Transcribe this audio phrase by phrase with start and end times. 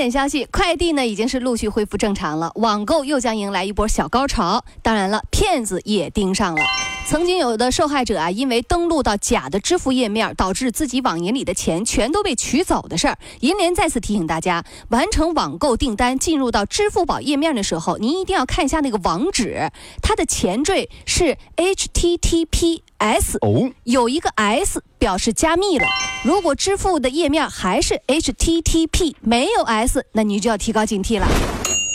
[0.00, 4.64] 点消息，快递呢已经是陆续恢复正常了，网购又将迎来一波小高潮。
[4.80, 6.62] 当然了，骗子也盯上了。
[7.06, 13.18] 曾经有的受害者啊，因为登录到假的支付页面，导致自己网银里的钱全都被取走的事儿。
[13.40, 19.70] 银联再次提醒大家，完成网购订单进入到支付宝页面的时候，您一定要看一下那个网址，
[20.00, 25.86] 它的前缀是 HTTP HTTPS，哦，有一个 S 表示加密了。
[26.22, 31.26] 如果支付的页面还是 HTTP 没有 S，那你就要提高警惕了。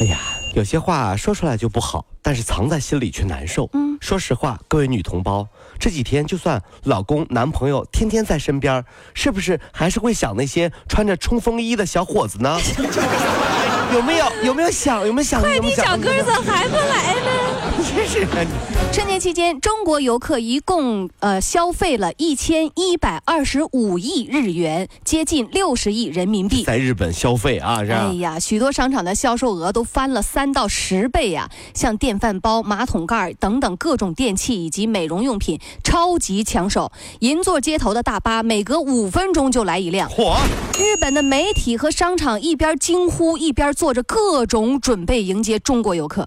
[0.00, 0.18] 哎呀，
[0.54, 3.70] 有些话说出来就不好，但是藏在心里却难受。
[3.72, 8.84] 嗯，说实话，各位女同胞，这几天就算老公、男朋友天天在身边，
[9.14, 12.58] 是不是还是会想那些穿着冲锋衣的小伙子呢？
[13.94, 14.26] 有没有？
[14.44, 15.06] 有没有想？
[15.06, 15.40] 有没有想？
[15.40, 17.59] 快递小哥怎么还不来呢？
[17.82, 18.46] 真是的，
[18.92, 26.62] 春节期间，中国游客一共呃消费了一千一百二十五亿日元，接近六十亿人民币。
[26.64, 28.08] 在日本消费啊，是吧？
[28.10, 36.92] 哎呀，许多商场的销售额都翻了三到十倍呀、像电饭煲、马桶盖等等各种电器以及美容用品超级抢手。
[37.20, 40.08] 银座街头的大巴每隔五分钟就来一辆。
[40.10, 40.36] 嚯！
[40.78, 46.26] 日本的媒体和商场一边惊呼，一边做着各种准备迎接中国游客。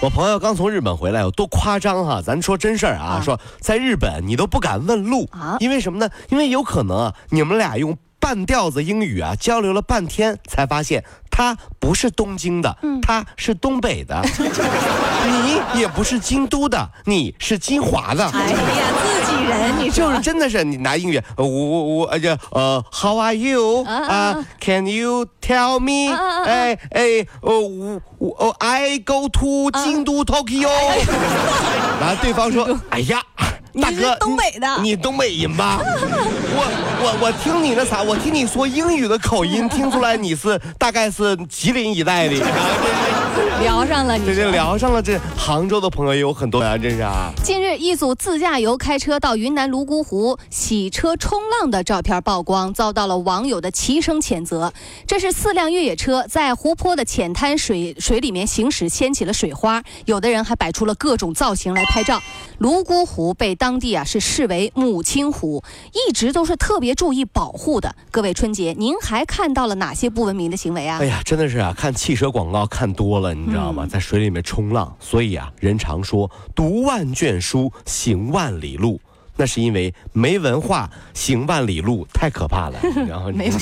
[0.00, 6.10] 我朋友刚从日本回来，有多夸张哈、咱说真事儿啊，啊说在日本你都不敢问路啊因为什么呢？
[6.28, 14.22] 因为有可能啊，你们俩用半吊子英语啊交流了半天，才发现他不是东京的，嗯他是东北的，
[15.74, 18.30] 你也不是京都的，你是金华的。
[19.46, 23.84] 人，你 说就是真的是你拿英语，呃我我我呃这呃，How are you？
[23.84, 26.14] 啊，Can you tell me？
[26.44, 30.68] 哎哎，哦我我哦，I go to 京都 Tokyo。
[32.00, 33.22] 然后对方说：“哎呀，
[33.80, 35.78] 大哥，是东北的你你东北人吧？
[36.58, 36.62] 我
[37.02, 42.34] 我我听你那啥，我听你说英语的口音，听出来你是大概是吉林一带的。
[43.56, 44.50] 啊聊上了，你这。
[44.50, 47.32] 聊上了，这杭州的朋友也有很多啊，这是啊。
[47.42, 54.72] 近日，一组自驾游开车到云南泸沽湖洗车冲浪的照片曝光，遭到了网友的齐声谴责。
[55.06, 62.20] 这是四辆越野车在湖泊的浅滩水水里面行驶，掀起了水花，有的人还摆出了各种造型来拍照。
[62.58, 65.62] 泸沽湖被当地啊是视为母亲湖，
[65.92, 67.94] 一直都是特别注意保护的。
[68.10, 71.06] 各位春节，您还看到了哪些不文明的行为啊哎？
[71.06, 73.84] 呀，真的是啊，看汽车广告看多了，你知道吗？
[73.84, 79.00] 嗯在水里面冲浪，所以啊，人常说读万卷书，行万里路。
[79.38, 82.78] 那是因为没文化，行万里路太可怕了。
[83.06, 83.58] 然后没文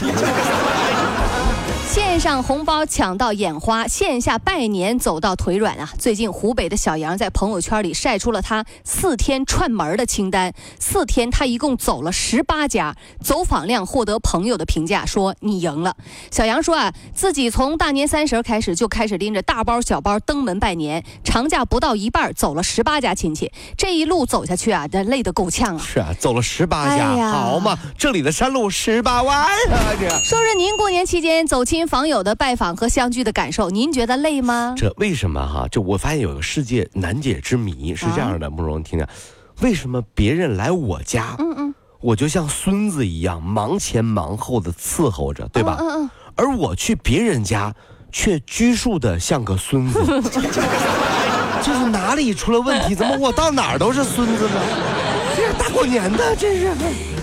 [1.87, 5.93] 线上红包抢到眼花，线下拜年走到腿软啊！
[5.99, 15.95] 最近湖北的小杨在朋友圈里晒出了他四天串门的清单，四天他一共走了十八家，走访量获得朋友的评价，说你赢了。
[16.31, 25.85] 小杨说啊，自己从大年三十开始就开始拎着大包小包登门拜年，长假不到一半走了十八家亲戚，这一路走下去啊，这累得够呛啊！
[25.85, 29.53] 是啊，走了十八家，哎好嘛，这里的山路十八弯啊！
[30.01, 34.75] 这说是您过年期间走亲访友的拜访和相聚的感受，您觉得累吗？
[34.77, 35.67] 这为什么哈？
[35.69, 39.09] 就我发现有个世界难解之谜是这样的，慕容，你听听，
[39.61, 45.77] 为什么别人来我家，嗯嗯，我就像孙子一样忙前忙后的伺候着，对吧？
[45.81, 46.11] 嗯嗯。
[46.37, 47.75] 而我去别人家，
[48.13, 50.01] 却拘束的像个孙子。
[51.63, 52.95] 这是哪里出了问题？
[52.95, 54.61] 怎么我到哪儿都是孙子呢？
[55.37, 56.71] 这是大过年的，真是。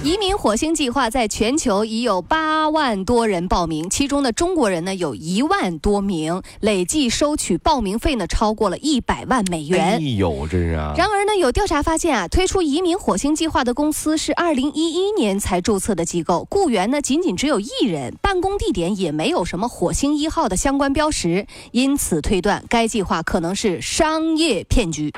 [0.03, 9.97] 移民火星计划在全球已有八万多人报名，其中的，中国人呢有一万多名，累计收取报名费呢超过了一百万美元。
[9.97, 10.95] 哎呦，真是啊！
[10.97, 25.13] 然而呢，有调查发现啊，推出移民火星计划的公司是二零一一年才注册的机构，雇员呢仅仅只有一人，办公地点也没有什么火星一号的相关标识，因此推断该计划可能是商业骗局。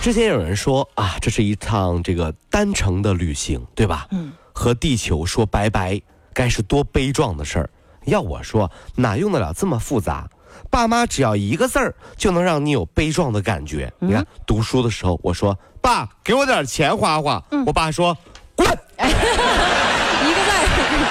[0.00, 4.06] 之前有人说啊，这是一趟这个单程的旅行，对吧？
[4.10, 6.00] 嗯，和地球说拜拜，
[6.32, 7.70] 该是多悲壮的事儿。
[8.06, 10.26] 要我说，哪用得了这么复杂？
[10.70, 13.92] 爸妈只要一个字儿，就能让你有悲壮的感觉。
[13.98, 18.16] 你看，读书的时候，我说爸，给我点钱花花，我爸说
[18.56, 18.66] 滚。
[18.96, 20.60] 一个字儿。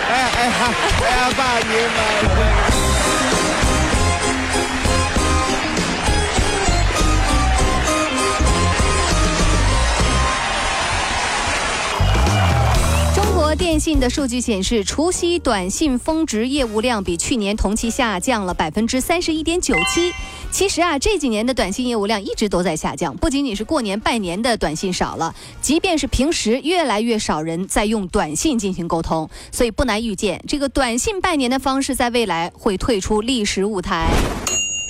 [0.09, 0.73] 哎哎呀，
[1.05, 2.68] 哎呀，爸，您妈。
[13.59, 20.13] 电信的数据显示，除夕短信峰值业务量比去年同期下降了百分之三十一点九七。
[20.49, 29.29] 其实啊，这几年的短信业务量一直都在下降，不仅仅是过年拜年的短信少了，即便是平时，越来越少人在用短信进行沟通。
[29.51, 34.07] 所以不难预见，这个短信拜年的方式在未来会退出历史舞台。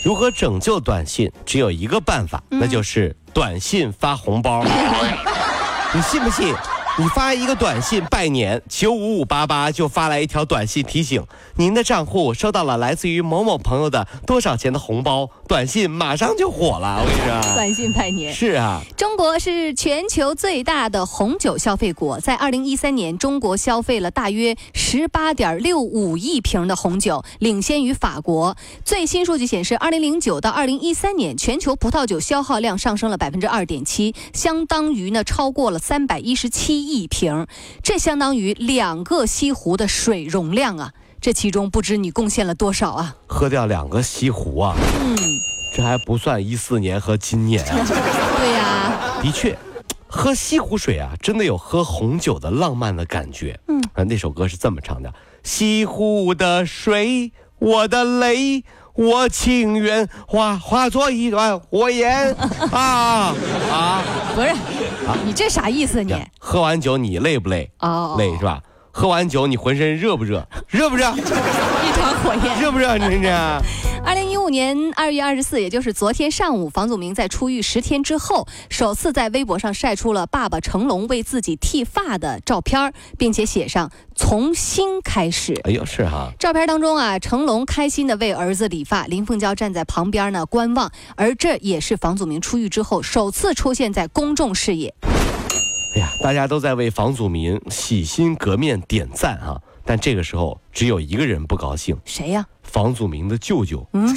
[0.06, 1.32] 如何拯救短信？
[1.44, 4.64] 只有一个办法，那就是短信发红包。
[5.92, 6.54] 你信不信？
[7.00, 11.24] 你发一个短信拜年，九五五八八就发来一条短信提醒，
[11.56, 17.02] 您的账户收到了来自于某某朋友的多少钱的红包，短信马上就火了。
[17.02, 18.82] 我跟你说， 短信拜年是啊。
[18.98, 28.58] 中国是全球最大的红酒消费国，在二零一三年，中国消费了大约十八点六五亿瓶的红酒，领先于法国。
[28.84, 36.89] 最新数据显示，二零零九到二零一三年，全球葡萄酒消耗量上升了百分之二点七，相当于呢超过了三百一十七。
[36.90, 37.46] 一瓶，
[37.84, 40.94] 这相当于两个西湖的水容量啊！
[41.22, 43.16] 这其中不知你贡献了多少啊？
[43.28, 44.76] 喝掉两个西湖啊！
[45.02, 45.16] 嗯，
[45.76, 47.86] 这还不算一四年和今年啊。
[48.38, 49.58] 对呀，的确，
[50.08, 53.60] 喝西湖水啊，真的有喝红酒的浪漫的感觉。
[53.68, 55.14] 嗯，啊，那首歌是这么唱的：
[55.44, 58.64] 西湖的水，我的泪。
[59.00, 62.36] 我情愿化化作一段火焰
[62.74, 63.34] 啊
[63.72, 64.02] 啊！
[64.36, 64.50] 不是，
[65.26, 66.04] 你这啥意思？
[66.04, 67.72] 你喝完酒你累不累？
[67.80, 68.60] 哦，累是吧？
[68.92, 70.46] 喝完酒你浑身热不热？
[70.68, 71.10] 热不热？
[71.16, 71.22] 一
[71.94, 72.98] 团火焰，热不热？
[72.98, 73.62] 你这。
[74.50, 85.60] 年二月二十四，也就是昨天上午，房祖名在出狱十天之后，首次在微博上晒出了爸爸成龙为自己剃发的照片，并且写上“从新开始”。
[85.66, 86.32] 哎呦，是哈！
[86.40, 90.92] 照片当中啊，成龙开心的为儿子理发，林凤娇站在旁边呢观望。
[91.16, 94.94] 而这也是房祖名出狱之后首次出现在公众视野。
[95.96, 99.60] 哎呀，大家都在为房祖名洗心革面点赞啊！
[99.86, 102.46] 但这个时候，只有一个人不高兴，谁呀？
[102.72, 104.16] 房祖名的舅舅，嗯，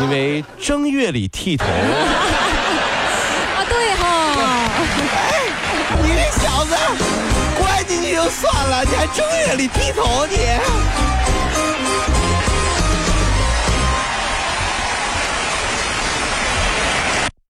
[0.00, 1.66] 因为正月里剃头。
[3.56, 4.02] 啊，对哈。
[6.02, 6.74] 你这小子，
[7.58, 10.36] 关进去就算了，你还正月里剃头你？